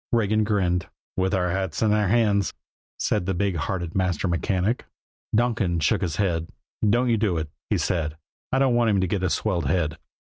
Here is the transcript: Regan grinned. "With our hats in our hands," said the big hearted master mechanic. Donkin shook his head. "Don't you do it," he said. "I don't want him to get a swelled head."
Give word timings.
Regan 0.11 0.43
grinned. 0.43 0.87
"With 1.15 1.35
our 1.35 1.51
hats 1.51 1.83
in 1.83 1.93
our 1.93 2.07
hands," 2.07 2.55
said 2.97 3.27
the 3.27 3.35
big 3.35 3.55
hearted 3.55 3.93
master 3.93 4.27
mechanic. 4.27 4.87
Donkin 5.35 5.79
shook 5.79 6.01
his 6.01 6.15
head. 6.15 6.47
"Don't 6.89 7.09
you 7.09 7.17
do 7.17 7.37
it," 7.37 7.51
he 7.69 7.77
said. 7.77 8.17
"I 8.51 8.57
don't 8.57 8.73
want 8.73 8.89
him 8.89 8.99
to 9.01 9.07
get 9.07 9.21
a 9.21 9.29
swelled 9.29 9.67
head." 9.67 9.99